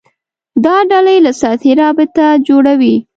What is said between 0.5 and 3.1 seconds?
دا ډلې له سلطې رابطه جوړوي